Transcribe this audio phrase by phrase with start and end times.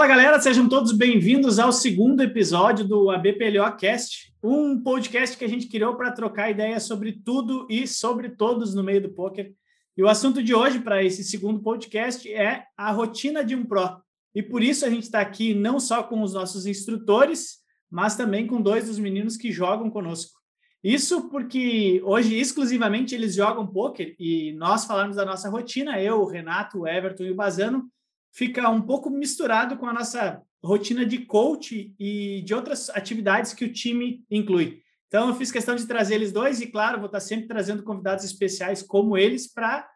[0.00, 5.48] Fala galera, sejam todos bem-vindos ao segundo episódio do ABPLO Cast, um podcast que a
[5.48, 9.52] gente criou para trocar ideias sobre tudo e sobre todos no meio do poker.
[9.94, 14.00] E o assunto de hoje para esse segundo podcast é a rotina de um pro.
[14.34, 17.58] E por isso a gente está aqui não só com os nossos instrutores,
[17.90, 20.40] mas também com dois dos meninos que jogam conosco.
[20.82, 26.26] Isso porque hoje exclusivamente eles jogam poker e nós falamos da nossa rotina, eu, o
[26.26, 27.84] Renato, o Everton e o Bazano,
[28.32, 33.64] fica um pouco misturado com a nossa rotina de coach e de outras atividades que
[33.64, 34.82] o time inclui.
[35.08, 38.24] Então, eu fiz questão de trazer eles dois e, claro, vou estar sempre trazendo convidados
[38.24, 39.88] especiais como eles para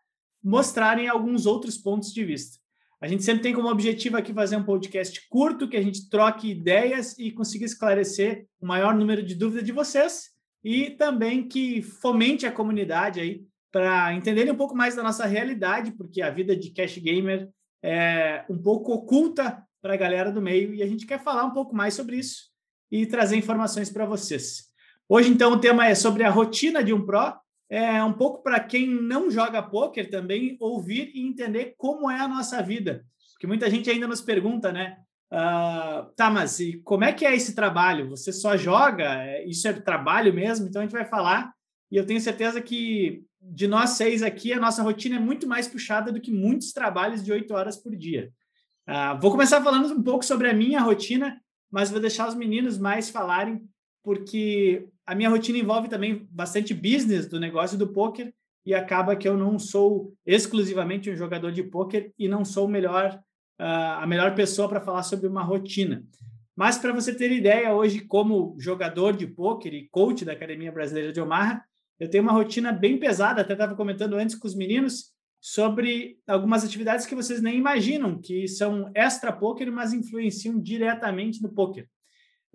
[0.42, 2.58] mostrarem alguns outros pontos de vista.
[3.00, 6.50] A gente sempre tem como objetivo aqui fazer um podcast curto, que a gente troque
[6.50, 10.30] ideias e consiga esclarecer o maior número de dúvidas de vocês
[10.64, 15.92] e também que fomente a comunidade aí para entenderem um pouco mais da nossa realidade,
[15.92, 17.50] porque a vida de cash gamer
[17.86, 21.50] é um pouco oculta para a galera do meio e a gente quer falar um
[21.50, 22.44] pouco mais sobre isso
[22.91, 24.70] e trazer informações para vocês.
[25.06, 27.36] Hoje, então, o tema é sobre a rotina de um pro,
[27.68, 32.28] é um pouco para quem não joga poker também ouvir e entender como é a
[32.28, 34.96] nossa vida, porque muita gente ainda nos pergunta, né?
[35.30, 38.08] Uh, tá, mas e como é que é esse trabalho?
[38.08, 39.42] Você só joga?
[39.44, 40.66] Isso é trabalho mesmo?
[40.66, 41.52] Então a gente vai falar
[41.95, 45.69] e eu tenho certeza que de nós seis aqui, a nossa rotina é muito mais
[45.69, 48.33] puxada do que muitos trabalhos de oito horas por dia.
[48.89, 52.78] Uh, vou começar falando um pouco sobre a minha rotina, mas vou deixar os meninos
[52.78, 53.62] mais falarem,
[54.03, 58.34] porque a minha rotina envolve também bastante business do negócio do poker
[58.67, 63.22] e acaba que eu não sou exclusivamente um jogador de poker e não sou melhor
[63.56, 66.05] a melhor pessoa para falar sobre uma rotina.
[66.56, 71.12] Mas para você ter ideia, hoje, como jogador de pôquer e coach da Academia Brasileira
[71.12, 71.65] de Omaha,
[71.98, 76.64] eu tenho uma rotina bem pesada, até estava comentando antes com os meninos, sobre algumas
[76.64, 81.87] atividades que vocês nem imaginam, que são extra pôquer, mas influenciam diretamente no pôquer.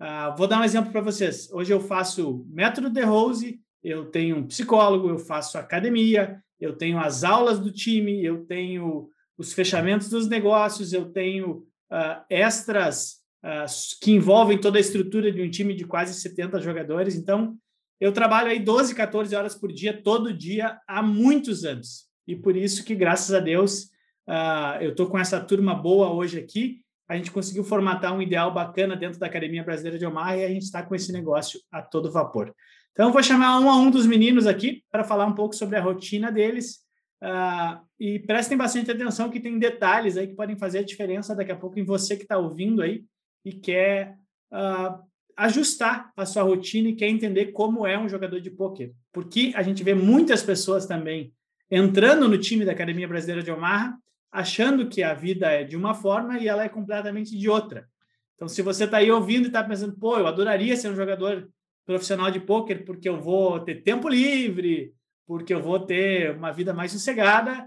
[0.00, 1.48] Uh, vou dar um exemplo para vocês.
[1.52, 6.98] Hoje eu faço método de Rose, eu tenho um psicólogo, eu faço academia, eu tenho
[6.98, 9.08] as aulas do time, eu tenho
[9.38, 13.66] os fechamentos dos negócios, eu tenho uh, extras uh,
[14.02, 17.14] que envolvem toda a estrutura de um time de quase 70 jogadores.
[17.14, 17.56] Então,
[18.00, 22.06] eu trabalho aí 12, 14 horas por dia, todo dia, há muitos anos.
[22.26, 23.84] E por isso que, graças a Deus,
[24.28, 26.80] uh, eu estou com essa turma boa hoje aqui.
[27.08, 30.48] A gente conseguiu formatar um ideal bacana dentro da Academia Brasileira de Omar e a
[30.48, 32.54] gente está com esse negócio a todo vapor.
[32.92, 35.76] Então, eu vou chamar um a um dos meninos aqui para falar um pouco sobre
[35.76, 36.80] a rotina deles
[37.22, 41.52] Uh, e prestem bastante atenção que tem detalhes aí que podem fazer a diferença daqui
[41.52, 43.04] a pouco em você que está ouvindo aí
[43.44, 44.16] e quer
[44.50, 45.09] uh,
[45.40, 48.92] ajustar a sua rotina e quer entender como é um jogador de pôquer.
[49.10, 51.32] Porque a gente vê muitas pessoas também
[51.70, 53.96] entrando no time da Academia Brasileira de Omaha
[54.30, 57.88] achando que a vida é de uma forma e ela é completamente de outra.
[58.34, 61.48] Então, se você está aí ouvindo e está pensando, pô, eu adoraria ser um jogador
[61.86, 64.92] profissional de pôquer porque eu vou ter tempo livre,
[65.26, 67.66] porque eu vou ter uma vida mais sossegada.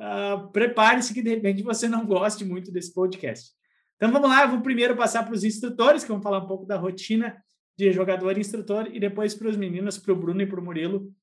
[0.00, 3.52] Uh, Prepare-se que de repente você não goste muito desse podcast.
[4.02, 6.66] Então vamos lá, eu vou primeiro passar para os instrutores, que vão falar um pouco
[6.66, 7.40] da rotina
[7.78, 10.64] de jogador e instrutor, e depois para os meninos, para o Bruno e para o
[10.64, 11.14] Murilo,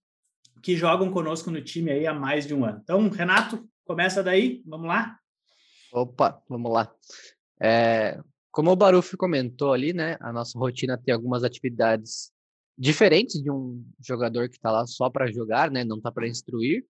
[0.63, 2.79] que jogam conosco no time aí há mais de um ano.
[2.81, 5.19] Então, Renato, começa daí, vamos lá?
[5.91, 6.89] Opa, vamos lá.
[7.61, 8.17] É,
[8.49, 12.31] como o Baruf comentou ali, né, a nossa rotina tem algumas atividades
[12.77, 15.83] diferentes de um jogador que está lá só para jogar, né?
[15.83, 16.85] Não está para instruir.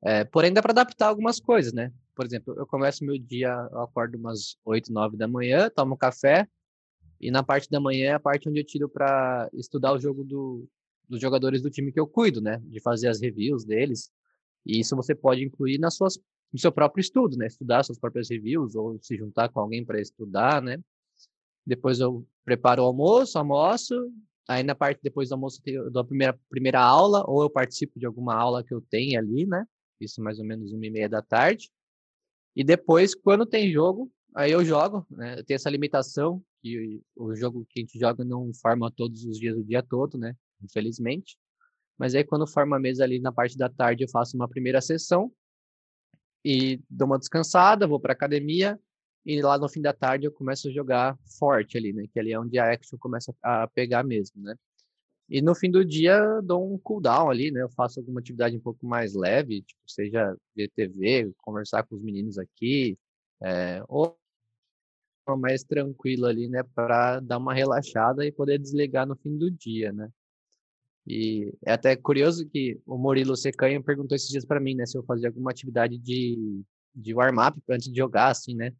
[0.00, 1.90] É, porém, dá para adaptar algumas coisas, né?
[2.14, 6.48] Por exemplo, eu começo meu dia, eu acordo umas 8, 9 da manhã, tomo café,
[7.20, 10.24] e na parte da manhã é a parte onde eu tiro para estudar o jogo
[10.24, 10.68] do,
[11.08, 12.60] dos jogadores do time que eu cuido, né?
[12.64, 14.10] De fazer as reviews deles.
[14.66, 16.18] E isso você pode incluir nas suas,
[16.52, 17.46] no seu próprio estudo, né?
[17.46, 20.78] Estudar suas próprias reviews ou se juntar com alguém para estudar, né?
[21.66, 23.94] Depois eu preparo o almoço, almoço,
[24.48, 27.98] Aí na parte depois do almoço eu dou a primeira, primeira aula, ou eu participo
[27.98, 29.64] de alguma aula que eu tenho ali, né?
[30.00, 31.70] Isso mais ou menos uma e meia da tarde.
[32.56, 35.38] E depois, quando tem jogo, aí eu jogo, né?
[35.38, 39.38] Eu tenho essa limitação que o jogo que a gente joga não forma todos os
[39.38, 40.34] dias o dia todo, né?
[40.62, 41.36] Infelizmente.
[41.98, 44.80] Mas aí quando forma a mesa ali na parte da tarde, eu faço uma primeira
[44.80, 45.32] sessão
[46.44, 48.78] e dou uma descansada, vou para academia,
[49.24, 52.04] e lá no fim da tarde eu começo a jogar forte ali, né?
[52.12, 54.54] Que ali é onde a action começa a pegar mesmo, né?
[55.28, 57.62] E no fim do dia dou um cooldown ali, né?
[57.62, 62.02] Eu faço alguma atividade um pouco mais leve, tipo, seja ver TV, conversar com os
[62.02, 62.98] meninos aqui,
[63.42, 64.16] é, ou
[65.38, 66.62] mais tranquilo ali, né?
[66.74, 70.10] Para dar uma relaxada e poder desligar no fim do dia, né?
[71.06, 74.86] E é até curioso que o Murilo Secanha perguntou esses dias para mim, né?
[74.86, 76.62] Se eu fazia alguma atividade de,
[76.94, 78.72] de warm-up antes de jogar, assim, né?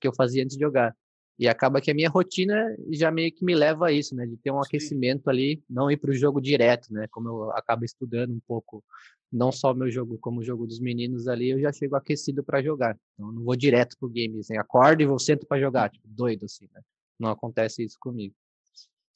[0.00, 0.94] que eu fazia antes de jogar.
[1.38, 4.26] E acaba que a minha rotina já meio que me leva a isso, né?
[4.26, 4.66] De ter um Sim.
[4.66, 7.06] aquecimento ali, não ir para o jogo direto, né?
[7.10, 8.84] Como eu acabo estudando um pouco,
[9.32, 12.44] não só o meu jogo, como o jogo dos meninos ali, eu já chego aquecido
[12.44, 12.96] para jogar.
[13.14, 16.44] Então, não vou direto pro game, assim, acordo e vou sento para jogar, tipo, doido
[16.44, 16.80] assim, né?
[17.18, 18.34] Não acontece isso comigo.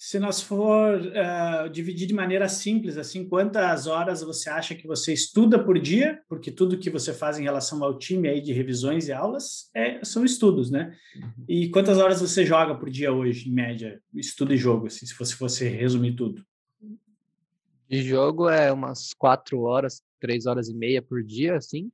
[0.00, 5.12] Se nós for uh, dividir de maneira simples, assim, quantas horas você acha que você
[5.12, 6.22] estuda por dia?
[6.28, 10.02] Porque tudo que você faz em relação ao time aí de revisões e aulas é,
[10.04, 10.96] são estudos, né?
[11.16, 11.44] Uhum.
[11.48, 15.18] E quantas horas você joga por dia hoje, em média, estudo e jogo, assim, se
[15.18, 16.46] você fosse resumir tudo?
[17.88, 21.90] De jogo é umas quatro horas, três horas e meia por dia, assim.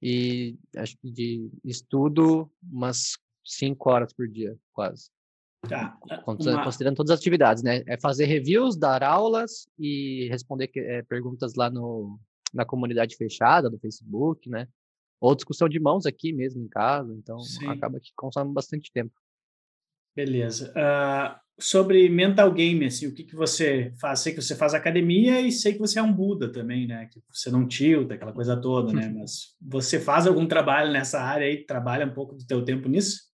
[0.00, 5.10] E acho que de estudo, umas cinco horas por dia, quase.
[5.68, 5.98] Tá.
[6.26, 6.64] Uma...
[6.64, 7.82] Considerando todas as atividades, né?
[7.86, 12.18] É fazer reviews, dar aulas e responder é, perguntas lá no,
[12.52, 14.68] na comunidade fechada do Facebook, né?
[15.20, 17.68] Ou discussão de mãos aqui mesmo em casa, então Sim.
[17.68, 19.12] acaba que consome bastante tempo.
[20.14, 20.72] Beleza.
[20.72, 24.20] Uh, sobre mental game, assim, o que, que você faz?
[24.20, 27.06] Sei que você faz academia e sei que você é um Buda também, né?
[27.06, 29.08] Que você não tilta, aquela coisa toda, né?
[29.16, 31.64] Mas você faz algum trabalho nessa área aí?
[31.64, 33.33] Trabalha um pouco do teu tempo nisso?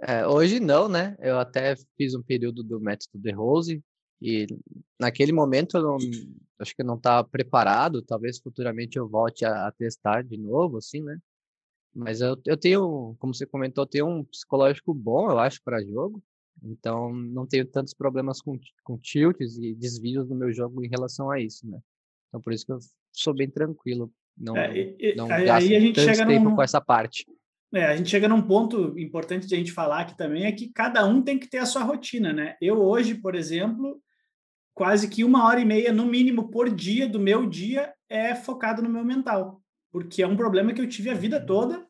[0.00, 1.16] É, hoje não, né?
[1.18, 3.82] Eu até fiz um período do método de Rose
[4.22, 4.46] e
[4.98, 5.96] naquele momento eu não,
[6.58, 8.02] acho que eu não estava preparado.
[8.02, 11.18] Talvez futuramente eu volte a, a, testar de novo, assim, né?
[11.94, 15.84] Mas eu, eu tenho, como você comentou, eu tenho um psicológico bom, eu acho, para
[15.84, 16.22] jogo.
[16.62, 21.30] Então não tenho tantos problemas com, com tilts e desvios no meu jogo em relação
[21.30, 21.80] a isso, né?
[22.28, 22.78] Então por isso que eu
[23.12, 24.12] sou bem tranquilo.
[24.36, 26.56] Não, é, e, não aí, gasto aí a gente tanto chega tempo num...
[26.56, 27.26] com essa parte.
[27.74, 30.72] É, a gente chega num ponto importante de a gente falar aqui também, é que
[30.72, 32.56] cada um tem que ter a sua rotina, né?
[32.62, 34.00] Eu hoje, por exemplo,
[34.74, 38.80] quase que uma hora e meia, no mínimo, por dia do meu dia é focado
[38.80, 39.60] no meu mental,
[39.92, 41.86] porque é um problema que eu tive a vida toda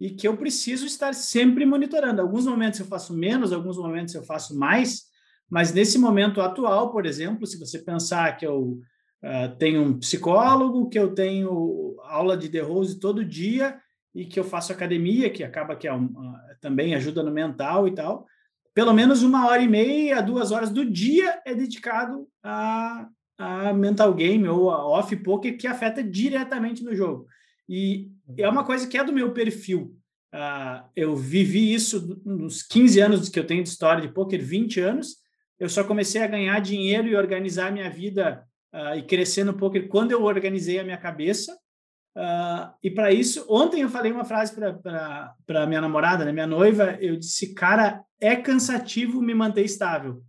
[0.00, 2.20] e que eu preciso estar sempre monitorando.
[2.20, 5.02] Alguns momentos eu faço menos, alguns momentos eu faço mais,
[5.48, 8.80] mas nesse momento atual, por exemplo, se você pensar que eu
[9.22, 13.78] uh, tenho um psicólogo, que eu tenho aula de The Rose todo dia,
[14.14, 16.12] e que eu faço academia, que acaba que é um,
[16.60, 18.26] também ajuda no mental e tal,
[18.74, 23.08] pelo menos uma hora e meia, duas horas do dia é dedicado a,
[23.38, 27.26] a mental game ou a off poker que afeta diretamente no jogo.
[27.68, 29.96] E é uma coisa que é do meu perfil.
[30.32, 34.80] Uh, eu vivi isso nos 15 anos que eu tenho de história de poker, 20
[34.80, 35.16] anos.
[35.58, 39.88] Eu só comecei a ganhar dinheiro e organizar minha vida uh, e crescer no poker
[39.88, 41.56] quando eu organizei a minha cabeça.
[42.16, 46.98] Uh, e para isso, ontem eu falei uma frase para minha namorada, né, minha noiva,
[47.00, 50.22] eu disse, cara, é cansativo me manter estável.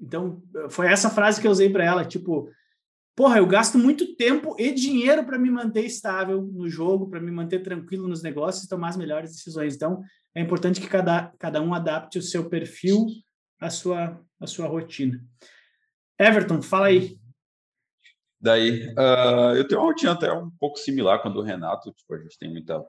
[0.00, 2.48] Então, foi essa frase que eu usei para ela, tipo,
[3.14, 7.30] porra, eu gasto muito tempo e dinheiro para me manter estável no jogo, para me
[7.30, 9.74] manter tranquilo nos negócios e tomar as melhores decisões.
[9.74, 10.00] Então,
[10.34, 13.06] é importante que cada, cada um adapte o seu perfil
[13.60, 15.20] à sua, à sua rotina.
[16.18, 17.18] Everton, fala aí.
[18.40, 22.14] Daí, uh, eu tenho uma rotina até um pouco similar com a do Renato, tipo,
[22.14, 22.84] a gente tem muita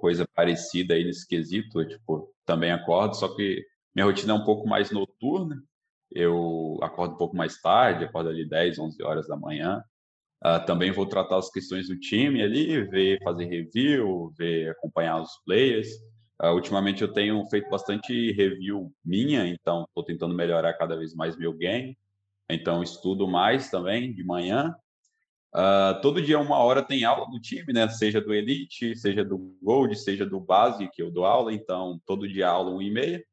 [0.00, 3.62] coisa parecida aí nesse quesito, eu, tipo, também acordo, só que
[3.94, 5.62] minha rotina é um pouco mais noturna,
[6.10, 9.82] eu acordo um pouco mais tarde, acordo ali 10, 11 horas da manhã,
[10.42, 15.30] uh, também vou tratar as questões do time ali, ver, fazer review, ver, acompanhar os
[15.44, 15.88] players,
[16.42, 21.36] uh, ultimamente eu tenho feito bastante review minha, então estou tentando melhorar cada vez mais
[21.36, 21.94] meu game,
[22.50, 24.74] então estudo mais também de manhã.
[25.54, 27.88] Uh, todo dia, uma hora, tem aula do time, né?
[27.88, 31.52] Seja do Elite, seja do Gold, seja do Base, que eu dou aula.
[31.52, 33.24] Então, todo dia aula, uma e meia.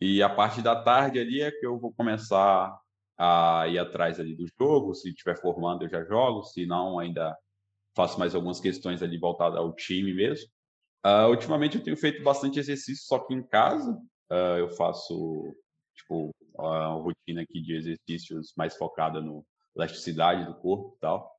[0.00, 2.76] E a parte da tarde ali é que eu vou começar
[3.18, 4.94] a ir atrás ali do jogo.
[4.94, 6.42] Se estiver formando, eu já jogo.
[6.44, 7.36] Se não, ainda
[7.94, 10.48] faço mais algumas questões ali voltadas ao time mesmo.
[11.06, 13.92] Uh, ultimamente, eu tenho feito bastante exercício só que em casa.
[14.30, 15.54] Uh, eu faço,
[15.94, 19.44] tipo, a rotina aqui de exercícios mais focada no
[19.76, 21.34] elasticidade do corpo e tal.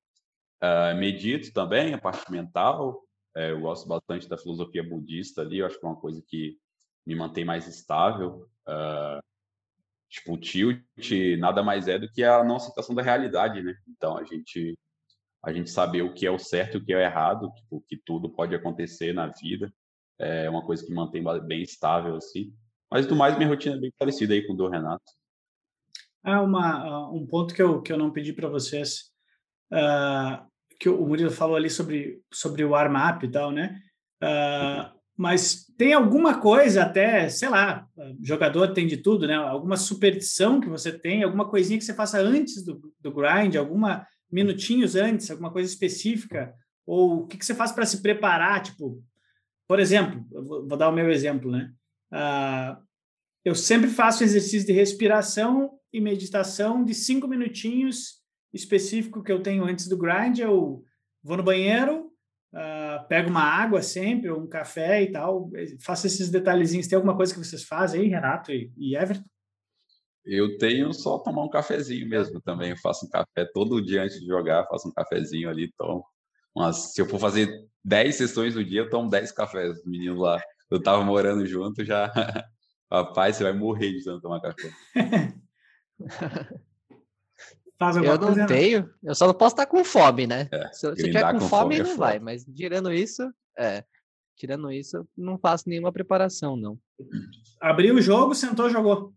[0.61, 3.03] Uh, medito também, a parte mental.
[3.35, 6.57] Uh, eu gosto bastante da filosofia budista ali, eu acho que é uma coisa que
[7.05, 8.49] me mantém mais estável.
[8.67, 9.21] Uh,
[10.09, 10.83] tipo, o tilt
[11.37, 13.75] nada mais é do que a não aceitação da realidade, né?
[13.87, 14.77] Então, a gente
[15.43, 17.79] a gente saber o que é o certo e o que é o errado, tipo,
[17.87, 19.71] que tudo pode acontecer na vida,
[20.17, 22.51] é uma coisa que mantém bem estável, assim.
[22.95, 25.03] Mas, do mais, minha rotina é bem parecida aí com o do Renato.
[26.23, 29.11] Ah, uma, um ponto que eu, que eu não pedi para vocês,
[29.69, 30.41] uh,
[30.79, 33.81] que o Murilo falou ali sobre, sobre o warm-up e tal, né?
[34.23, 37.85] Uh, mas tem alguma coisa até, sei lá,
[38.23, 39.35] jogador tem de tudo, né?
[39.35, 44.07] Alguma superstição que você tem, alguma coisinha que você faça antes do, do grind, alguma
[44.31, 46.55] minutinhos antes, alguma coisa específica?
[46.87, 48.63] Ou o que, que você faz para se preparar?
[48.63, 49.03] Tipo,
[49.67, 51.73] por exemplo, vou, vou dar o meu exemplo, né?
[52.13, 52.84] Uh,
[53.45, 58.15] eu sempre faço exercício de respiração e meditação de cinco minutinhos
[58.51, 60.39] específico que eu tenho antes do grind.
[60.39, 60.83] Eu
[61.23, 62.07] vou no banheiro,
[62.51, 65.51] uh, pego uma água sempre, ou um café e tal.
[65.79, 66.87] Faço esses detalhezinhos.
[66.87, 69.29] Tem alguma coisa que vocês fazem aí, Renato e, e Everton?
[70.25, 72.71] Eu tenho só tomar um cafezinho mesmo também.
[72.71, 76.03] Eu faço um café todo dia antes de jogar, faço um cafezinho ali, tomo.
[76.55, 77.47] Mas se eu for fazer
[77.83, 79.85] 10 sessões no dia, eu tomo 10 cafés.
[79.85, 82.11] Menino lá, eu tava morando junto, já.
[82.95, 84.71] Rapaz, você vai morrer de tanto tomar café.
[87.77, 90.47] Faz eu não coisa, tenho, eu só não posso estar com fome, né?
[90.49, 92.19] É, se, se tiver com, com fome, fome é não vai.
[92.19, 93.83] Mas tirando isso, é.
[94.37, 96.79] Tirando isso, não faço nenhuma preparação, não.
[97.61, 99.13] Abriu o jogo, sentou, jogou.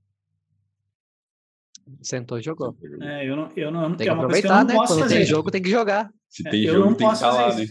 [2.03, 2.77] Sentou, jogou.
[3.01, 4.75] É, eu não, eu não tem que é aproveitar, né?
[4.75, 5.17] Quando fazer.
[5.17, 6.11] tem jogo, tem que jogar.
[6.29, 7.65] Se tem é, jogo, eu não tem posso que falar, né?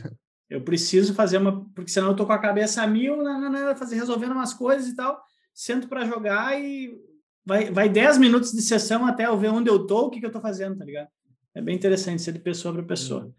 [0.49, 3.75] Eu preciso fazer uma, porque senão eu tô com a cabeça a mil, né, né,
[3.75, 5.21] fazer resolvendo umas coisas e tal.
[5.57, 6.95] Sento para jogar e
[7.43, 10.25] vai, vai 10 minutos de sessão até eu ver onde eu tô, o que, que
[10.27, 11.07] eu tô fazendo, tá ligado?
[11.55, 13.23] É bem interessante ser de pessoa para pessoa.
[13.23, 13.33] Uhum.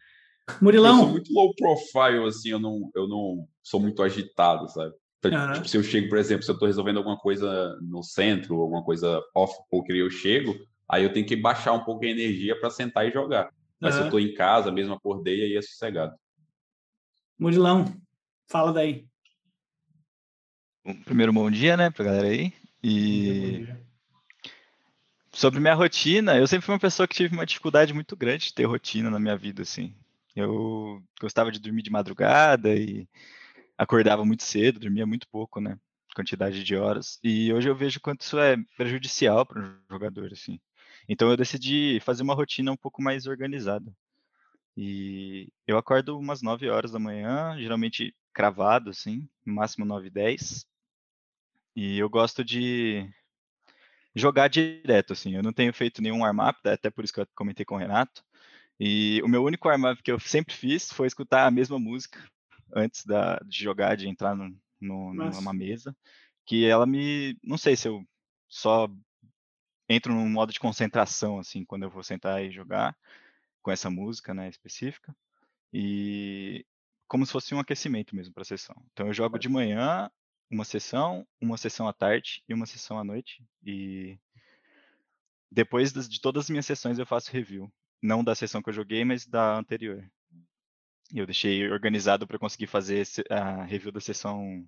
[0.61, 0.97] Murilão.
[0.97, 4.93] Eu sou muito low profile, assim, eu não, eu não sou muito agitado, sabe?
[5.21, 5.53] Então, uhum.
[5.53, 8.83] tipo, se eu chego, por exemplo, se eu estou resolvendo alguma coisa no centro, alguma
[8.83, 10.57] coisa off poker e eu chego,
[10.89, 13.49] aí eu tenho que baixar um pouco a energia para sentar e jogar.
[13.81, 13.97] Mas uhum.
[13.97, 16.17] se eu estou em casa, mesmo acordei, aí é sossegado.
[17.39, 17.85] Murilão,
[18.51, 19.07] fala daí.
[21.05, 22.51] Primeiro, bom dia, né, pra galera aí.
[22.83, 23.67] E
[25.31, 28.55] sobre minha rotina, eu sempre fui uma pessoa que tive uma dificuldade muito grande de
[28.55, 29.95] ter rotina na minha vida, assim.
[30.35, 33.07] Eu gostava de dormir de madrugada e
[33.77, 35.79] acordava muito cedo, dormia muito pouco, né?
[36.15, 37.19] Quantidade de horas.
[37.23, 40.59] E hoje eu vejo quanto isso é prejudicial para um jogador, assim.
[41.07, 43.93] Então eu decidi fazer uma rotina um pouco mais organizada.
[44.75, 50.11] E eu acordo umas 9 horas da manhã, geralmente cravado, assim, no máximo 9 e
[50.11, 50.67] 10.
[51.81, 53.09] E eu gosto de
[54.13, 55.37] jogar direto, assim.
[55.37, 58.25] Eu não tenho feito nenhum warm-up, até por isso que eu comentei com o Renato.
[58.81, 62.21] E o meu único warm-up que eu sempre fiz foi escutar a mesma música
[62.75, 65.97] antes da, de jogar, de entrar no, no, numa mesa.
[66.45, 67.39] Que ela me.
[67.45, 68.05] Não sei se eu
[68.49, 68.89] só
[69.89, 72.97] entro num modo de concentração, assim, quando eu vou sentar e jogar
[73.63, 75.15] com essa música, né, específica.
[75.73, 76.67] E
[77.07, 78.75] como se fosse um aquecimento mesmo para a sessão.
[78.93, 80.11] Então eu jogo de manhã
[80.51, 83.43] uma sessão, uma sessão à tarde e uma sessão à noite.
[83.65, 84.19] E
[85.51, 87.73] depois de todas as minhas sessões eu faço review.
[88.03, 90.09] Não da sessão que eu joguei, mas da anterior.
[91.13, 94.67] E eu deixei organizado para conseguir fazer a review da sessão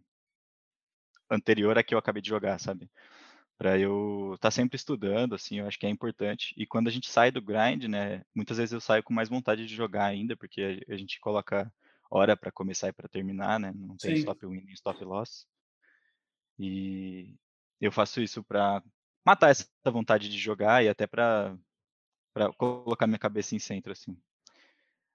[1.31, 2.91] anterior a que eu acabei de jogar, sabe?
[3.57, 6.55] Para eu estar tá sempre estudando, assim, eu acho que é importante.
[6.57, 9.67] E quando a gente sai do grind, né, muitas vezes eu saio com mais vontade
[9.67, 11.71] de jogar ainda, porque a gente coloca
[12.11, 13.73] hora para começar e para terminar, né?
[13.75, 14.21] Não tem Sim.
[14.21, 15.47] stop win e stop loss.
[16.61, 17.35] E
[17.81, 18.83] eu faço isso para
[19.25, 21.57] matar essa vontade de jogar e até para
[22.59, 24.15] colocar minha cabeça em centro, assim.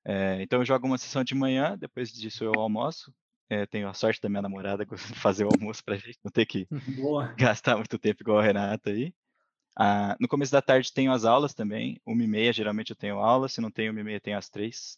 [0.03, 3.13] É, então eu jogo uma sessão de manhã, depois disso eu almoço.
[3.47, 4.87] É, tenho a sorte da minha namorada
[5.21, 7.27] fazer o almoço para a gente não ter que Boa.
[7.37, 9.13] gastar muito tempo igual o Renato aí.
[9.77, 13.19] Ah, no começo da tarde tenho as aulas também, uma e meia geralmente eu tenho
[13.19, 14.97] aula, se não tenho uma e meia tenho as três.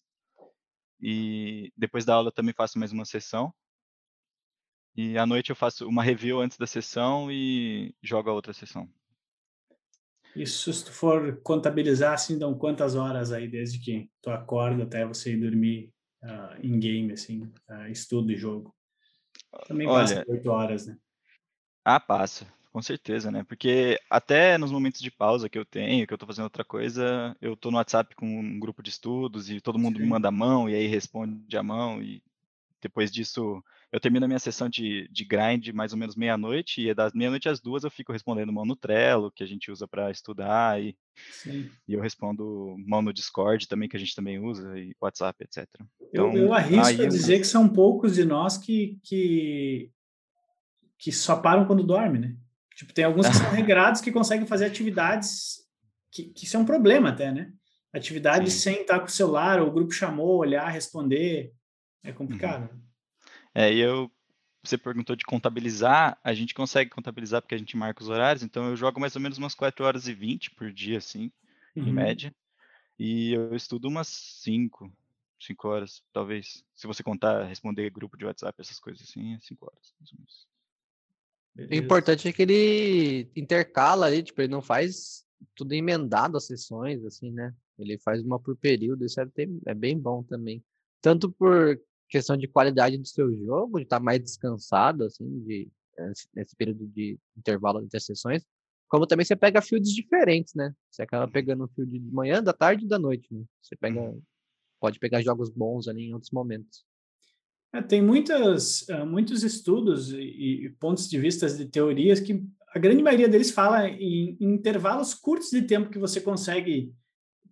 [1.01, 3.53] E depois da aula também faço mais uma sessão,
[4.97, 8.89] e à noite eu faço uma review antes da sessão e jogo a outra sessão.
[10.35, 15.05] Isso, se tu for contabilizar, assim, dão quantas horas aí, desde que tu acorda até
[15.05, 15.91] você ir dormir
[16.23, 18.75] uh, em game, assim, uh, estudo e jogo?
[19.67, 20.97] Também Olha, passa oito horas, né?
[21.85, 23.43] Ah, passa, com certeza, né?
[23.43, 27.35] Porque até nos momentos de pausa que eu tenho, que eu tô fazendo outra coisa,
[27.39, 30.03] eu tô no WhatsApp com um grupo de estudos e todo mundo Sim.
[30.03, 32.21] me manda a mão e aí responde a mão e
[32.81, 36.93] depois disso eu termino a minha sessão de, de grind mais ou menos meia-noite, e
[36.93, 40.11] das meia-noite às duas eu fico respondendo mão no Trello, que a gente usa para
[40.11, 40.97] estudar, e,
[41.87, 45.67] e eu respondo mão no Discord também, que a gente também usa, e WhatsApp, etc.
[46.01, 47.39] Então, eu, eu arrisco a dizer eu...
[47.39, 49.89] que são poucos de nós que, que,
[50.97, 52.35] que só param quando dorme, né?
[52.75, 55.65] Tipo, tem alguns que são regrados que conseguem fazer atividades
[56.11, 57.51] que, que isso é um problema até, né?
[57.93, 58.59] Atividades Sim.
[58.59, 61.51] sem estar com o celular, ou o grupo chamou, olhar, responder,
[62.03, 62.71] é complicado.
[62.71, 62.81] Uhum.
[63.53, 64.11] É, e eu,
[64.63, 68.69] você perguntou de contabilizar, a gente consegue contabilizar porque a gente marca os horários, então
[68.69, 71.31] eu jogo mais ou menos umas 4 horas e 20 por dia, assim,
[71.75, 71.87] uhum.
[71.87, 72.35] em média.
[72.99, 74.91] E eu estudo umas 5,
[75.39, 76.63] 5 horas, talvez.
[76.75, 80.17] Se você contar, responder grupo de WhatsApp, essas coisas assim, é 5 horas, mais ou
[80.17, 80.47] menos.
[81.71, 85.25] O importante é que ele intercala ali, tipo, ele não faz
[85.55, 87.53] tudo emendado as sessões, assim, né?
[87.79, 89.27] Ele faz uma por período, isso é,
[89.65, 90.63] é bem bom também.
[91.01, 95.69] Tanto por questão de qualidade do seu jogo, de estar tá mais descansado, assim, de
[96.35, 98.45] nesse período de intervalo entre sessões,
[98.87, 100.73] como também você pega fields diferentes, né?
[100.89, 103.43] Você acaba pegando um field de manhã, da tarde e da noite, né?
[103.61, 104.21] Você pega, uhum.
[104.79, 106.85] pode pegar jogos bons ali em outros momentos.
[107.73, 112.79] É, tem muitas, uh, muitos estudos e, e, pontos de vista de teorias que a
[112.79, 116.93] grande maioria deles fala em, em, intervalos curtos de tempo que você consegue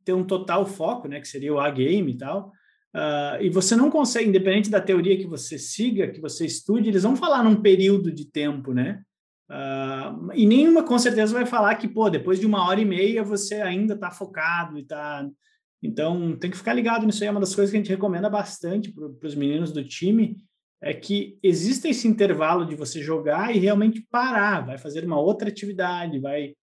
[0.06, 1.20] ter um total foco, né?
[1.20, 2.54] Que seria o A-game e tal.
[2.96, 7.04] Uh, e você não consegue, independente da teoria que você siga, que você estude, eles
[7.04, 9.02] vão falar num período de tempo, né?
[9.50, 13.22] Uh, e nenhuma com certeza vai falar que, pô, depois de uma hora e meia
[13.22, 15.28] você ainda está focado e está.
[15.84, 17.28] Então, tem que ficar ligado nisso aí.
[17.28, 20.38] É uma das coisas que a gente recomenda bastante para os meninos do time
[20.82, 25.50] é que existe esse intervalo de você jogar e realmente parar, vai fazer uma outra
[25.50, 26.54] atividade, vai,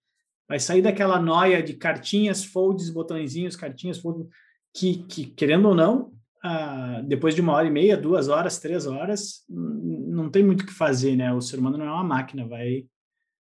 [0.48, 4.26] vai sair daquela noia de cartinhas, folds, botõezinhos, cartinhas, folds,
[4.74, 6.12] que, que querendo ou não,
[6.44, 10.66] uh, depois de uma hora e meia, duas horas, três horas, não tem muito o
[10.66, 11.32] que fazer, né?
[11.32, 12.84] O ser humano não é uma máquina, vai,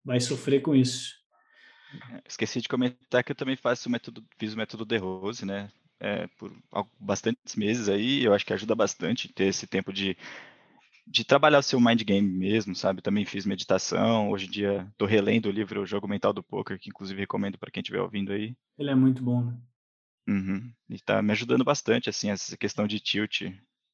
[0.04, 1.14] vai sofrer com isso.
[2.12, 5.46] É, esqueci de comentar que eu também faço o método, fiz o método de Rose,
[5.46, 5.70] né?
[6.00, 6.52] É, por
[7.00, 10.18] bastantes meses aí, eu acho que ajuda bastante ter esse tempo de,
[11.06, 13.02] de trabalhar o seu mind game mesmo, sabe?
[13.02, 16.80] Também fiz meditação, hoje em dia estou relendo o livro O Jogo Mental do Poker,
[16.80, 18.56] que inclusive recomendo para quem estiver ouvindo aí.
[18.80, 19.58] Ele é muito bom, né?
[20.28, 20.72] Uhum.
[20.90, 23.42] E tá me ajudando bastante, assim, essa questão de tilt.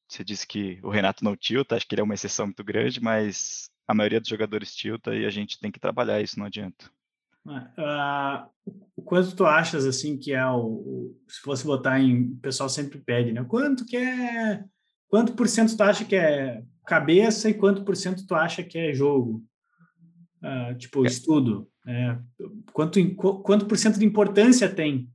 [0.08, 3.00] Você disse que o Renato não tilta, acho que ele é uma exceção muito grande,
[3.00, 6.90] mas a maioria dos jogadores tilta e a gente tem que trabalhar isso, não adianta.
[7.46, 8.46] Uh,
[8.96, 12.32] o quanto tu achas, assim, que é o, o, Se fosse botar em...
[12.32, 13.44] O pessoal sempre pede, né?
[13.44, 14.64] Quanto que é...
[15.08, 18.78] Quanto por cento tu acha que é cabeça e quanto por cento tu acha que
[18.78, 19.42] é jogo?
[20.42, 21.08] Uh, tipo, é.
[21.08, 21.70] estudo.
[21.84, 22.22] Né?
[22.72, 22.98] Quanto,
[23.42, 25.10] quanto por cento de importância tem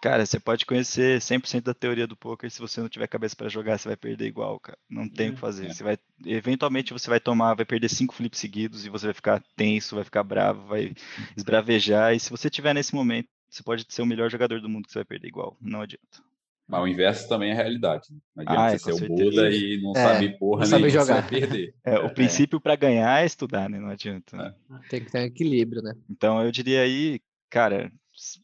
[0.00, 3.50] Cara, você pode conhecer 100% da teoria do poker, se você não tiver cabeça para
[3.50, 4.78] jogar, você vai perder igual, cara.
[4.88, 5.66] Não tem o que fazer.
[5.66, 5.72] É.
[5.74, 9.42] Você vai, eventualmente você vai tomar, vai perder cinco flips seguidos e você vai ficar
[9.54, 10.94] tenso, vai ficar bravo, vai
[11.36, 12.14] esbravejar.
[12.14, 14.92] E se você tiver nesse momento, você pode ser o melhor jogador do mundo que
[14.92, 15.54] você vai perder igual.
[15.60, 16.30] Não adianta.
[16.66, 18.06] Mas o inverso também é realidade.
[18.10, 18.18] Né?
[18.36, 20.88] Não adianta ah, é, você ser o Buda e não é, sabe porra não sabe
[20.88, 21.28] jogar.
[21.28, 21.74] perder.
[21.84, 22.08] É, o é.
[22.08, 23.78] princípio para ganhar é estudar, né?
[23.78, 24.36] Não adianta.
[24.36, 24.54] Né?
[24.88, 25.94] Tem que ter um equilíbrio, né?
[26.08, 27.92] Então eu diria aí, cara,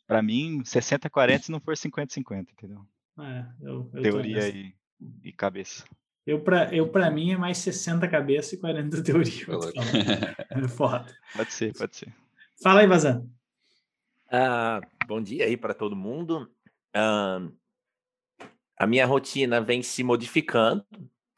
[0.06, 2.86] para mim, 60-40 se não for 50-50, entendeu?
[3.18, 4.74] É, eu, eu teoria e,
[5.22, 5.84] e, cabeça.
[6.26, 9.46] Eu, para eu, pra mim, é mais 60 cabeça e 40 teoria.
[10.50, 11.06] É foda.
[11.36, 12.12] Pode ser, pode ser.
[12.62, 13.28] Fala aí, Vazan.
[14.30, 16.50] Ah, bom dia aí para todo mundo.
[16.92, 17.46] Ah,
[18.76, 20.84] a minha rotina vem se modificando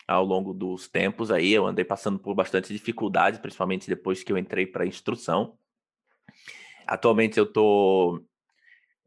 [0.07, 1.53] ao longo dos tempos aí.
[1.53, 5.57] Eu andei passando por bastante dificuldade, principalmente depois que eu entrei para instrução.
[6.89, 8.25] Atualmente eu estou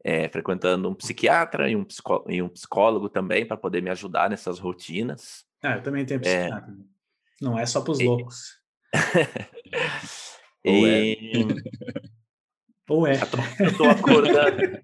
[0.04, 4.30] é, frequentando um psiquiatra e um, psicó e um psicólogo também para poder me ajudar
[4.30, 5.44] nessas rotinas.
[5.62, 6.20] Ah, eu também tenho é.
[6.20, 6.72] psiquiatra.
[6.72, 7.44] É...
[7.44, 8.04] Não é só para os e...
[8.04, 8.60] loucos.
[10.64, 11.16] Ou é.
[12.88, 13.14] Ou é.
[13.58, 14.82] Eu estou acordando.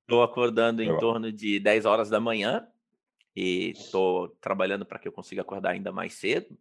[0.00, 2.66] Estou acordando em torno de 10 horas da manhã
[3.36, 6.58] e estou trabalhando para que eu consiga acordar ainda mais cedo,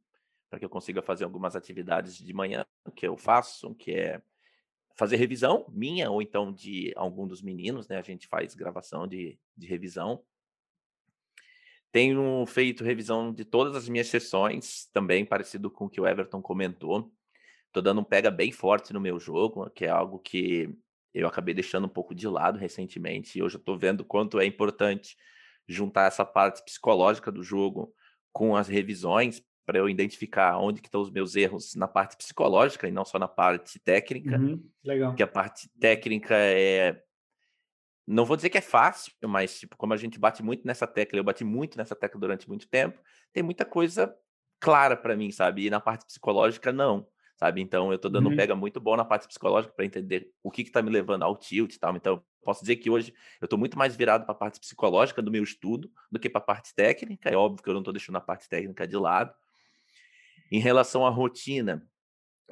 [0.49, 4.21] para que eu consiga fazer algumas atividades de manhã que eu faço, que é
[4.97, 7.97] fazer revisão minha ou então de algum dos meninos, né?
[7.97, 10.23] A gente faz gravação de, de revisão.
[11.91, 16.41] Tenho feito revisão de todas as minhas sessões, também parecido com o que o Everton
[16.41, 17.11] comentou.
[17.67, 20.69] Estou dando um pega bem forte no meu jogo, que é algo que
[21.13, 23.37] eu acabei deixando um pouco de lado recentemente.
[23.37, 25.15] E hoje eu estou vendo quanto é importante
[25.67, 27.93] juntar essa parte psicológica do jogo
[28.31, 32.87] com as revisões, para eu identificar onde que estão os meus erros na parte psicológica
[32.87, 34.37] e não só na parte técnica.
[34.37, 35.09] Uhum, legal.
[35.09, 37.03] Porque a parte técnica é
[38.07, 41.19] não vou dizer que é fácil, mas tipo, como a gente bate muito nessa tecla,
[41.19, 42.97] eu bati muito nessa tecla durante muito tempo,
[43.33, 44.15] tem muita coisa
[44.61, 45.65] clara para mim, sabe?
[45.65, 47.59] E na parte psicológica não, sabe?
[47.59, 48.33] Então eu tô dando uhum.
[48.33, 51.23] um pega muito bom na parte psicológica para entender o que que tá me levando
[51.23, 51.93] ao tilt e tal.
[51.97, 55.29] Então posso dizer que hoje eu tô muito mais virado para a parte psicológica do
[55.29, 57.29] meu estudo do que para a parte técnica.
[57.29, 59.35] É óbvio que eu não tô deixando a parte técnica de lado,
[60.51, 61.87] em relação à rotina,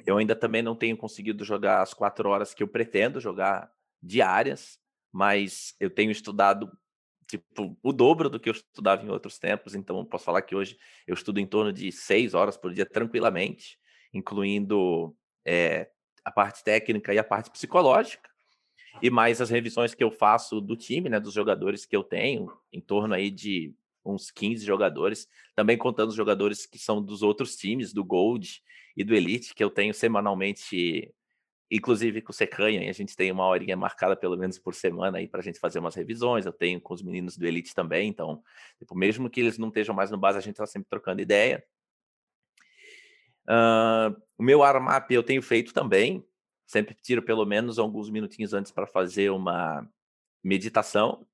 [0.04, 3.70] eu ainda também não tenho conseguido jogar as quatro horas que eu pretendo jogar
[4.02, 4.78] diárias,
[5.12, 6.70] mas eu tenho estudado
[7.26, 9.74] tipo o dobro do que eu estudava em outros tempos.
[9.74, 13.78] Então, posso falar que hoje eu estudo em torno de seis horas por dia tranquilamente,
[14.12, 15.90] incluindo é,
[16.24, 18.30] a parte técnica e a parte psicológica,
[19.02, 22.50] e mais as revisões que eu faço do time, né, dos jogadores que eu tenho,
[22.72, 23.74] em torno aí de
[24.12, 28.62] uns 15 jogadores, também contando os jogadores que são dos outros times, do Gold
[28.96, 31.12] e do Elite, que eu tenho semanalmente,
[31.70, 35.18] inclusive com o Secanha, e a gente tem uma horinha marcada pelo menos por semana
[35.18, 36.46] aí para a gente fazer umas revisões.
[36.46, 38.42] Eu tenho com os meninos do Elite também, então,
[38.78, 41.64] tipo, mesmo que eles não estejam mais no base, a gente está sempre trocando ideia.
[43.48, 46.24] Uh, o meu armap eu tenho feito também.
[46.66, 49.88] Sempre tiro pelo menos alguns minutinhos antes para fazer uma
[50.42, 51.26] meditação.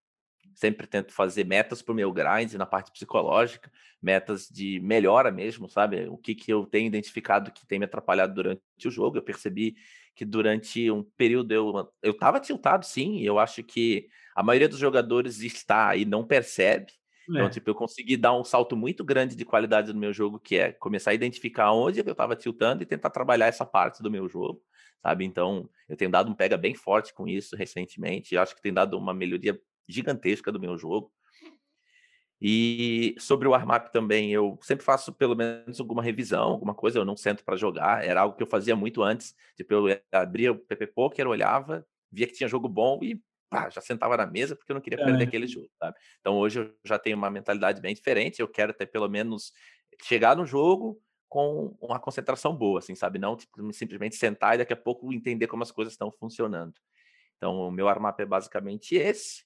[0.54, 5.68] Sempre tento fazer metas para o meu grind na parte psicológica, metas de melhora mesmo,
[5.68, 6.06] sabe?
[6.08, 9.16] O que, que eu tenho identificado que tem me atrapalhado durante o jogo.
[9.16, 9.76] Eu percebi
[10.14, 13.20] que durante um período eu eu estava tiltado, sim.
[13.20, 16.92] Eu acho que a maioria dos jogadores está e não percebe.
[17.28, 17.50] Então, é.
[17.50, 20.72] tipo, eu consegui dar um salto muito grande de qualidade no meu jogo, que é
[20.72, 24.60] começar a identificar onde eu estava tiltando e tentar trabalhar essa parte do meu jogo,
[25.00, 25.24] sabe?
[25.24, 28.34] Então, eu tenho dado um pega bem forte com isso recentemente.
[28.34, 31.12] Eu acho que tem dado uma melhoria gigantesca do meu jogo.
[32.44, 37.04] E sobre o Armap também, eu sempre faço pelo menos alguma revisão, alguma coisa, eu
[37.04, 39.32] não sento para jogar, era algo que eu fazia muito antes.
[39.56, 43.80] Tipo, eu abria o PP Poker, olhava, via que tinha jogo bom e pá, já
[43.80, 45.04] sentava na mesa porque eu não queria é.
[45.04, 45.96] perder aquele jogo, sabe?
[46.20, 49.52] Então hoje eu já tenho uma mentalidade bem diferente, eu quero ter pelo menos
[50.02, 53.18] chegar no jogo com uma concentração boa, assim, sabe?
[53.18, 56.74] Não tipo, simplesmente sentar e daqui a pouco entender como as coisas estão funcionando.
[57.36, 59.44] Então o meu armap é basicamente esse.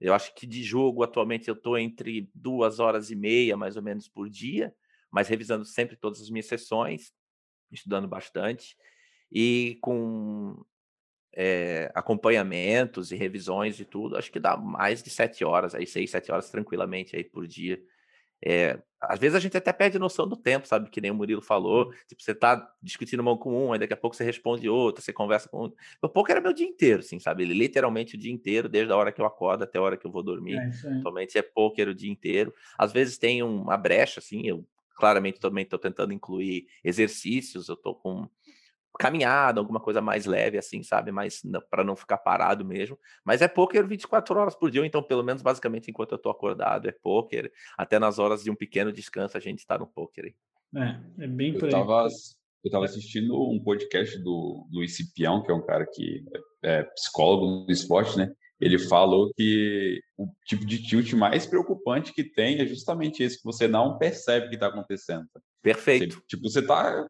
[0.00, 3.82] Eu acho que de jogo, atualmente, eu estou entre duas horas e meia, mais ou
[3.82, 4.74] menos, por dia,
[5.10, 7.12] mas revisando sempre todas as minhas sessões,
[7.70, 8.76] estudando bastante,
[9.32, 10.64] e com
[11.34, 16.10] é, acompanhamentos e revisões e tudo, acho que dá mais de sete horas, aí seis,
[16.10, 17.80] sete horas tranquilamente aí por dia.
[18.44, 20.90] É, às vezes a gente até perde noção do tempo, sabe?
[20.90, 21.92] Que nem o Murilo falou.
[22.08, 25.12] Tipo, você tá discutindo uma com um, aí daqui a pouco você responde outra, você
[25.12, 25.76] conversa com outro.
[26.02, 27.44] O pouco era meu dia inteiro, assim, sabe?
[27.44, 30.10] Literalmente o dia inteiro, desde a hora que eu acordo até a hora que eu
[30.10, 30.58] vou dormir.
[30.58, 32.52] É, Atualmente é poker o dia inteiro.
[32.78, 37.94] Às vezes tem uma brecha, assim, eu claramente também estou tentando incluir exercícios, eu estou
[37.94, 38.26] com
[38.98, 41.12] caminhada, alguma coisa mais leve, assim, sabe?
[41.12, 42.98] Mais para não ficar parado mesmo.
[43.24, 46.88] Mas é poker 24 horas por dia, então, pelo menos, basicamente, enquanto eu tô acordado,
[46.88, 47.52] é poker.
[47.76, 50.34] Até nas horas de um pequeno descanso, a gente está no poker.
[50.74, 52.08] É, é bem por eu tava,
[52.64, 56.24] eu tava assistindo um podcast do Luiz Cipião, que é um cara que
[56.62, 58.32] é, é psicólogo do esporte, né?
[58.58, 63.44] Ele falou que o tipo de tilt mais preocupante que tem é justamente esse, que
[63.44, 65.26] você não percebe que está acontecendo.
[65.62, 66.14] Perfeito.
[66.14, 67.06] Você, tipo, você tá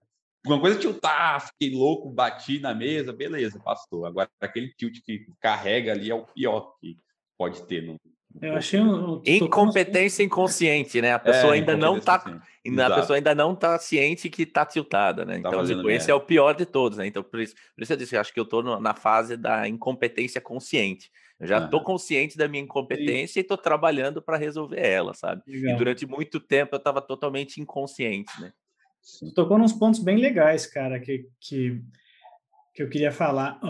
[0.46, 4.06] uma coisa é tiltar, fiquei louco, bati na mesa, beleza, passou.
[4.06, 6.96] Agora, aquele tilt que carrega ali é o pior que
[7.36, 7.96] pode ter no.
[8.40, 11.14] Eu achei um, incompetência inconsciente, né?
[11.14, 15.24] A pessoa é, ainda não tá, a pessoa ainda não tá ciente que tá tiltada,
[15.24, 15.40] né?
[15.40, 17.06] Tá então, tipo, esse é o pior de todos, né?
[17.06, 19.38] Então, por isso, por isso eu disse, eu acho que eu tô no, na fase
[19.38, 21.10] da incompetência consciente.
[21.40, 23.40] Eu já tô consciente da minha incompetência Sim.
[23.40, 25.42] e tô trabalhando para resolver ela, sabe?
[25.46, 25.74] Legal.
[25.74, 28.52] E durante muito tempo eu estava totalmente inconsciente, né?
[29.06, 29.32] Sim.
[29.32, 31.80] tocou nos pontos bem legais, cara, que, que,
[32.74, 33.60] que eu queria falar.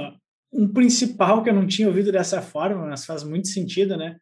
[0.50, 4.16] Um principal que eu não tinha ouvido dessa forma, mas faz muito sentido, né?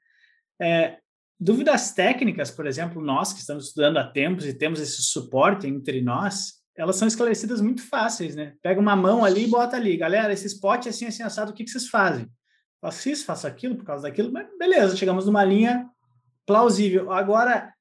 [0.60, 0.98] É,
[1.38, 6.02] dúvidas técnicas, por exemplo, nós que estamos estudando há tempos e temos esse suporte entre
[6.02, 8.54] nós, elas são esclarecidas muito fáceis, né?
[8.60, 11.54] Pega uma mão ali e bota ali, galera, esse spot é assim, assim, assado, o
[11.54, 12.28] que, que vocês fazem?
[12.80, 15.88] Faço isso, faço aquilo por causa daquilo, mas beleza, chegamos numa linha
[16.44, 17.12] plausível.
[17.12, 17.73] Agora,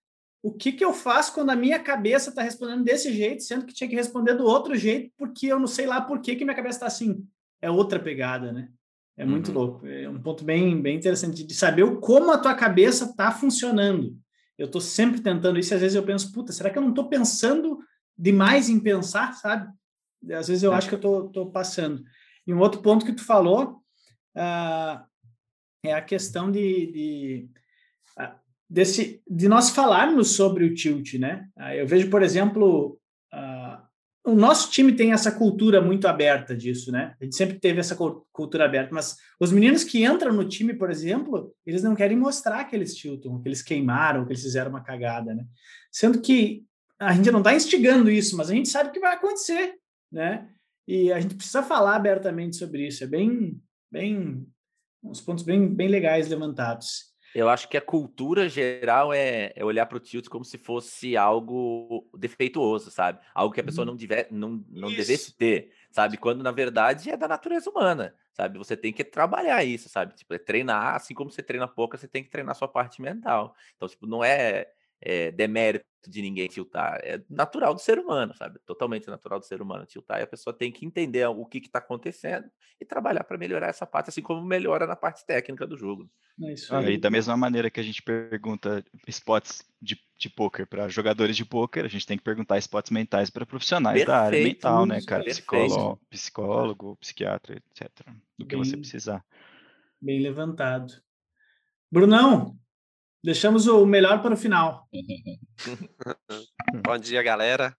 [0.43, 3.73] o que, que eu faço quando a minha cabeça está respondendo desse jeito, sendo que
[3.73, 6.56] tinha que responder do outro jeito, porque eu não sei lá por que, que minha
[6.56, 7.25] cabeça está assim.
[7.62, 8.67] É outra pegada, né?
[9.15, 9.53] É muito uhum.
[9.53, 9.88] louco.
[9.88, 14.17] É um ponto bem, bem interessante de saber como a tua cabeça está funcionando.
[14.58, 16.89] Eu estou sempre tentando isso, e às vezes eu penso, puta, será que eu não
[16.89, 17.79] estou pensando
[18.17, 19.71] demais em pensar, sabe?
[20.29, 20.75] Às vezes eu é.
[20.75, 22.03] acho que eu estou passando.
[22.45, 23.82] E um outro ponto que tu falou
[24.36, 25.01] uh,
[25.86, 27.49] é a questão de, de
[28.73, 31.47] desse, de nós falarmos sobre o tilt, né?
[31.55, 32.99] Ah, eu vejo, por exemplo,
[33.31, 37.15] uh, o nosso time tem essa cultura muito aberta disso, né?
[37.21, 40.89] A gente sempre teve essa cultura aberta, mas os meninos que entram no time, por
[40.89, 44.83] exemplo, eles não querem mostrar que eles tiltam, que eles queimaram, que eles fizeram uma
[44.83, 45.45] cagada, né?
[45.91, 46.65] Sendo que
[46.99, 49.75] a gente não está instigando isso, mas a gente sabe que vai acontecer,
[50.12, 50.49] né?
[50.88, 53.03] E a gente precisa falar abertamente sobre isso.
[53.03, 54.47] É bem, bem,
[55.03, 57.12] uns pontos bem, bem legais levantados.
[57.33, 61.17] Eu acho que a cultura geral é, é olhar para o tilt como se fosse
[61.17, 63.19] algo defeituoso, sabe?
[63.33, 63.93] Algo que a pessoa uhum.
[63.93, 66.17] não, deve, não, não devesse ter, sabe?
[66.17, 68.57] Quando na verdade é da natureza humana, sabe?
[68.57, 70.13] Você tem que trabalhar isso, sabe?
[70.15, 73.55] Tipo, é treinar, assim como você treina pouco, você tem que treinar sua parte mental.
[73.75, 74.67] Então, tipo, não é
[75.05, 76.99] é, demérito de ninguém tiltar.
[77.03, 78.59] É natural do ser humano, sabe?
[78.65, 80.19] Totalmente natural do ser humano tiltar.
[80.19, 82.45] E a pessoa tem que entender o que está acontecendo
[82.79, 86.09] e trabalhar para melhorar essa parte, assim como melhora na parte técnica do jogo.
[86.41, 86.85] É isso aí.
[86.85, 91.35] Ah, e da mesma maneira que a gente pergunta spots de, de poker para jogadores
[91.35, 94.85] de poker, a gente tem que perguntar spots mentais para profissionais perfeito, da área mental,
[94.85, 95.23] né, cara?
[95.23, 97.89] Psicólogo, psicólogo, psiquiatra, etc.
[98.37, 99.23] Do que bem, você precisar.
[100.01, 100.93] Bem levantado.
[101.91, 102.57] Brunão,
[103.23, 104.86] Deixamos o melhor para o final.
[106.86, 107.73] Bom dia, galera.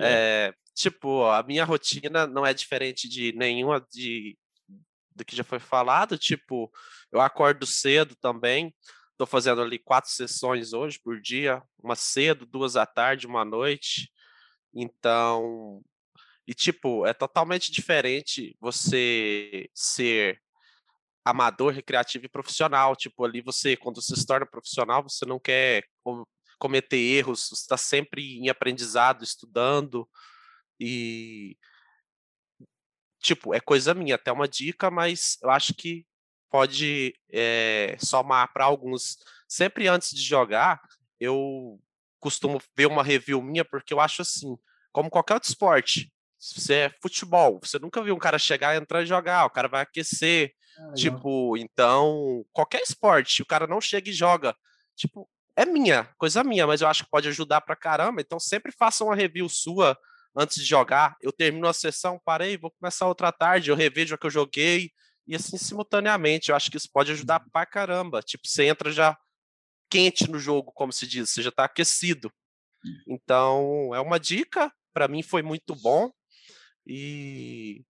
[0.00, 4.38] É, tipo, a minha rotina não é diferente de nenhuma de
[5.14, 6.16] do que já foi falado.
[6.16, 6.72] Tipo,
[7.12, 8.74] eu acordo cedo também.
[9.12, 13.44] Estou fazendo ali quatro sessões hoje por dia, uma cedo, duas à tarde, uma à
[13.44, 14.10] noite.
[14.72, 15.82] Então,
[16.46, 20.40] e tipo, é totalmente diferente você ser
[21.30, 22.96] amador, recreativo e profissional.
[22.96, 25.84] Tipo, ali você, quando você se torna profissional, você não quer
[26.58, 30.08] cometer erros, você está sempre em aprendizado, estudando.
[30.78, 31.56] E
[33.20, 36.06] tipo, é coisa minha, até uma dica, mas eu acho que
[36.50, 39.18] pode é, somar para alguns.
[39.46, 40.80] Sempre antes de jogar,
[41.18, 41.78] eu
[42.18, 44.56] costumo ver uma review minha, porque eu acho assim,
[44.92, 49.06] como qualquer outro esporte, se é futebol, você nunca viu um cara chegar, entrar e
[49.06, 54.12] jogar, o cara vai aquecer, ah, tipo, então, qualquer esporte, o cara não chega e
[54.12, 54.56] joga,
[54.96, 58.72] tipo, é minha, coisa minha, mas eu acho que pode ajudar pra caramba, então sempre
[58.72, 59.98] faça uma review sua
[60.34, 64.18] antes de jogar, eu termino a sessão, parei, vou começar outra tarde, eu revejo a
[64.18, 64.92] que eu joguei,
[65.30, 66.50] e assim simultaneamente.
[66.50, 68.20] Eu acho que isso pode ajudar pra caramba.
[68.20, 69.16] Tipo, você entra já
[69.88, 72.32] quente no jogo, como se diz, você já tá aquecido.
[73.06, 76.10] Então, é uma dica, para mim foi muito bom.
[76.84, 77.84] E,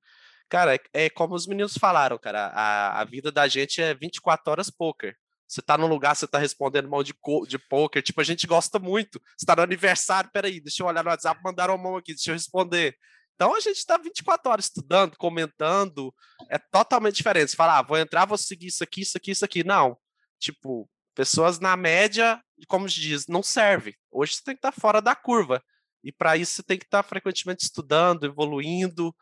[0.51, 4.51] cara, é, é, como os meninos falaram, cara, a, a vida da gente é 24
[4.51, 5.17] horas poker.
[5.49, 7.15] Você tá num lugar, você tá respondendo mal de,
[7.49, 9.21] de poker, tipo, a gente gosta muito.
[9.37, 12.35] Você tá no aniversário, peraí, deixa eu olhar no WhatsApp, mandaram mão aqui, deixa eu
[12.35, 12.97] responder.
[13.35, 16.15] Então a gente está 24 horas estudando, comentando,
[16.51, 17.51] é totalmente diferente.
[17.51, 19.65] Você fala, ah, vou entrar, vou seguir isso aqui, isso aqui, isso aqui.
[19.65, 19.97] Não.
[20.39, 23.97] Tipo, pessoas na média, como se diz, não serve.
[24.11, 25.63] Hoje você tem que estar tá fora da curva.
[26.05, 29.15] E para isso você tem que estar tá frequentemente estudando, evoluindo.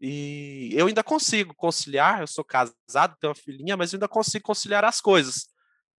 [0.00, 4.44] E eu ainda consigo conciliar, eu sou casado, tenho uma filhinha, mas eu ainda consigo
[4.44, 5.48] conciliar as coisas.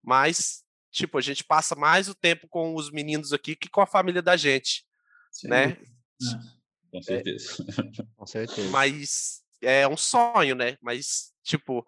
[0.02, 3.88] Mas, tipo, a gente passa mais o tempo com os meninos aqui que com a
[3.88, 4.86] família da gente,
[5.32, 5.50] Sim.
[5.50, 5.72] né?
[5.72, 6.60] É.
[6.92, 7.66] Com certeza.
[7.68, 8.70] É, com certeza.
[8.70, 10.78] Mas é um sonho, né?
[10.82, 11.86] Mas, tipo,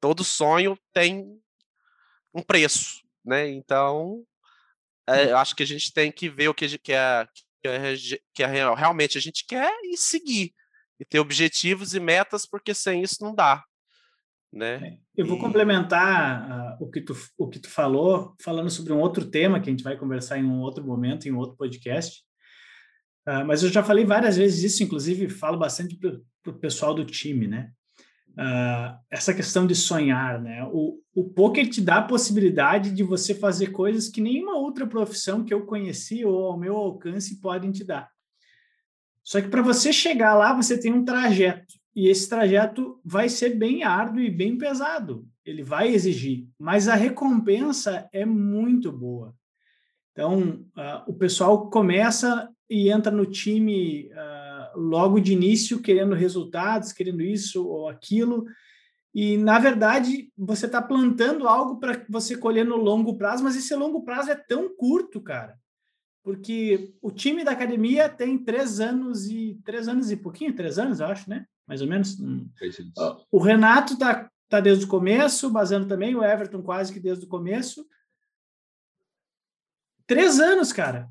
[0.00, 1.40] todo sonho tem
[2.32, 3.48] um preço, né?
[3.48, 4.24] Então,
[5.06, 7.26] é, eu acho que a gente tem que ver o que, que, é,
[7.60, 7.94] que, é,
[8.32, 10.54] que é, realmente a gente quer e seguir.
[11.00, 13.64] E ter objetivos e metas, porque sem isso não dá.
[14.52, 14.74] Né?
[14.74, 15.40] É, eu vou e...
[15.40, 19.70] complementar uh, o, que tu, o que tu falou, falando sobre um outro tema que
[19.70, 22.22] a gente vai conversar em um outro momento, em um outro podcast.
[23.26, 27.04] Uh, mas eu já falei várias vezes isso, inclusive falo bastante para o pessoal do
[27.04, 27.70] time, né?
[28.30, 30.64] Uh, essa questão de sonhar, né?
[30.72, 35.44] O, o poker te dá a possibilidade de você fazer coisas que nenhuma outra profissão
[35.44, 38.08] que eu conheci ou ao meu alcance podem te dar.
[39.22, 41.74] Só que para você chegar lá, você tem um trajeto.
[41.94, 45.26] E esse trajeto vai ser bem árduo e bem pesado.
[45.44, 49.34] Ele vai exigir, mas a recompensa é muito boa.
[50.12, 56.92] Então, uh, o pessoal começa e entra no time uh, logo de início querendo resultados,
[56.92, 58.44] querendo isso ou aquilo.
[59.14, 63.74] E, na verdade, você está plantando algo para você colher no longo prazo, mas esse
[63.74, 65.58] longo prazo é tão curto, cara.
[66.22, 71.00] Porque o time da academia tem três anos e três anos e pouquinho, três anos,
[71.00, 71.46] eu acho, né?
[71.66, 72.18] Mais ou menos.
[72.20, 72.48] Hum.
[73.30, 77.24] O Renato tá, tá desde o começo, o Bazano também, o Everton quase que desde
[77.24, 77.86] o começo.
[80.06, 81.08] Três anos, cara.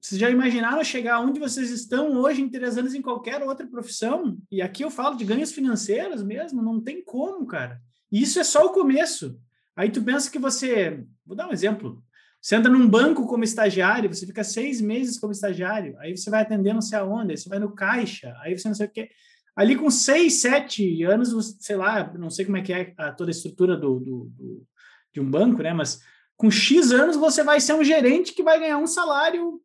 [0.00, 4.38] Vocês já imaginaram chegar onde vocês estão hoje em três anos em qualquer outra profissão?
[4.50, 7.80] E aqui eu falo de ganhos financeiros mesmo, não tem como, cara.
[8.10, 9.38] E isso é só o começo.
[9.76, 11.04] Aí tu pensa que você.
[11.24, 12.02] Vou dar um exemplo.
[12.40, 16.42] Você entra num banco como estagiário, você fica seis meses como estagiário, aí você vai
[16.42, 19.10] atender não sei aonde, aí você vai no caixa, aí você não sei o quê.
[19.54, 23.30] Ali com seis, sete anos, sei lá, não sei como é que é a, toda
[23.30, 24.66] a estrutura do, do, do,
[25.12, 25.74] de um banco, né?
[25.74, 26.00] Mas
[26.36, 29.60] com X anos você vai ser um gerente que vai ganhar um salário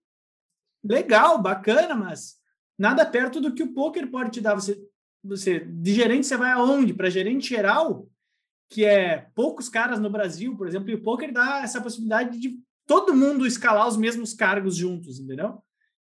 [0.84, 2.36] legal, bacana, mas
[2.78, 4.56] nada perto do que o poker pode te dar.
[4.56, 4.78] Você,
[5.24, 6.94] você de gerente você vai aonde?
[6.94, 8.10] Para gerente geral,
[8.70, 12.60] que é poucos caras no Brasil, por exemplo, e o poker dá essa possibilidade de
[12.86, 15.60] todo mundo escalar os mesmos cargos juntos, entendeu?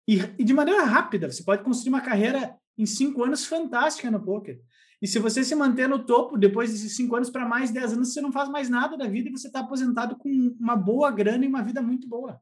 [0.08, 4.24] E, e de maneira rápida, você pode construir uma carreira em cinco anos fantástica no
[4.24, 4.60] poker.
[5.02, 8.14] E se você se manter no topo depois desses cinco anos para mais dez anos,
[8.14, 11.44] você não faz mais nada da vida e você está aposentado com uma boa grana
[11.44, 12.40] e uma vida muito boa.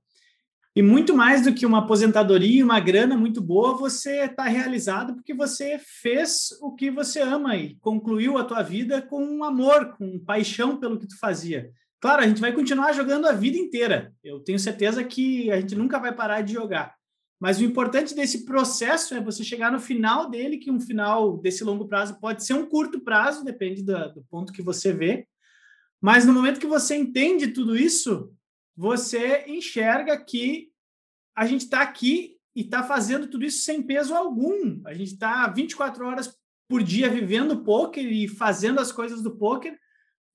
[0.80, 5.34] E muito mais do que uma aposentadoria, uma grana muito boa, você está realizado porque
[5.34, 10.18] você fez o que você ama e concluiu a tua vida com um amor, com
[10.18, 11.70] paixão pelo que tu fazia.
[12.00, 14.14] Claro, a gente vai continuar jogando a vida inteira.
[14.24, 16.96] Eu tenho certeza que a gente nunca vai parar de jogar.
[17.42, 21.62] Mas o importante desse processo é você chegar no final dele, que um final desse
[21.62, 25.28] longo prazo pode ser um curto prazo, depende do, do ponto que você vê.
[26.00, 28.32] Mas no momento que você entende tudo isso,
[28.80, 30.69] você enxerga que
[31.40, 34.82] a gente está aqui e está fazendo tudo isso sem peso algum.
[34.86, 39.80] A gente está 24 horas por dia vivendo poker e fazendo as coisas do poker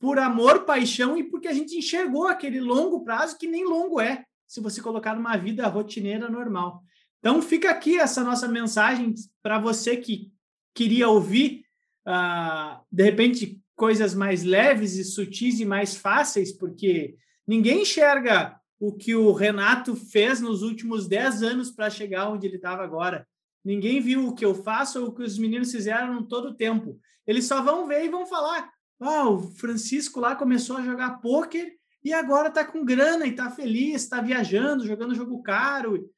[0.00, 4.24] por amor, paixão e porque a gente enxergou aquele longo prazo que nem longo é,
[4.46, 6.82] se você colocar numa vida rotineira normal.
[7.18, 9.12] Então fica aqui essa nossa mensagem
[9.42, 10.32] para você que
[10.74, 11.66] queria ouvir,
[12.08, 17.14] uh, de repente, coisas mais leves e sutis e mais fáceis, porque
[17.46, 22.56] ninguém enxerga o que o Renato fez nos últimos 10 anos para chegar onde ele
[22.56, 23.26] estava agora.
[23.64, 27.00] Ninguém viu o que eu faço ou o que os meninos fizeram todo o tempo.
[27.26, 31.74] Eles só vão ver e vão falar: ah, o Francisco lá começou a jogar pôquer
[32.02, 36.10] e agora está com grana e está feliz, está viajando, jogando jogo caro.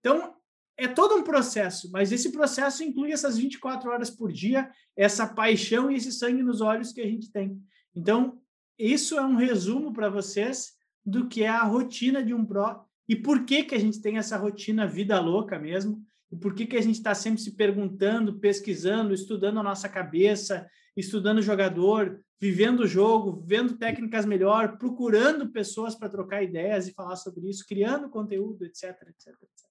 [0.00, 0.34] Então,
[0.76, 5.90] é todo um processo, mas esse processo inclui essas 24 horas por dia, essa paixão
[5.90, 7.60] e esse sangue nos olhos que a gente tem.
[7.94, 8.40] Então,
[8.78, 10.77] isso é um resumo para vocês
[11.08, 14.18] do que é a rotina de um pro e por que, que a gente tem
[14.18, 18.38] essa rotina vida louca mesmo, e por que, que a gente está sempre se perguntando,
[18.38, 25.50] pesquisando, estudando a nossa cabeça, estudando o jogador, vivendo o jogo, vendo técnicas melhor, procurando
[25.50, 29.68] pessoas para trocar ideias e falar sobre isso, criando conteúdo, etc, etc, etc.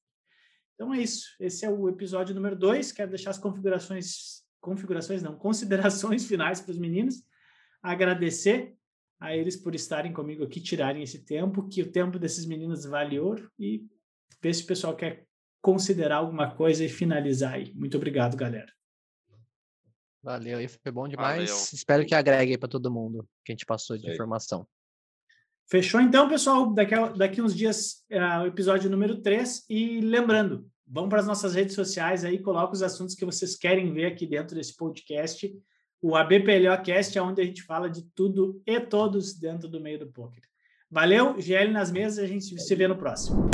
[0.74, 1.36] Então é isso.
[1.40, 2.92] Esse é o episódio número 2.
[2.92, 7.24] Quero deixar as configurações, configurações não, considerações finais para os meninos.
[7.84, 8.77] Agradecer
[9.20, 13.20] a eles por estarem comigo aqui, tirarem esse tempo, que o tempo desses meninos vale
[13.20, 13.86] ouro e
[14.42, 15.26] ver se o pessoal quer
[15.62, 17.74] considerar alguma coisa e finalizar aí.
[17.74, 18.72] Muito obrigado, galera.
[20.22, 21.50] Valeu, aí foi bom demais.
[21.50, 21.64] Valeu.
[21.74, 24.68] Espero que agregue para todo mundo que a gente passou de informação.
[25.70, 26.74] Fechou então, pessoal.
[26.74, 29.66] Daqui, a, daqui uns dias é o episódio número 3.
[29.70, 33.94] E lembrando, vão para as nossas redes sociais aí, coloca os assuntos que vocês querem
[33.94, 35.54] ver aqui dentro desse podcast
[36.02, 40.08] o ABPLOcast é onde a gente fala de tudo e todos dentro do meio do
[40.08, 40.44] poker.
[40.90, 43.50] Valeu, GL nas mesas, a gente se vê no próximo.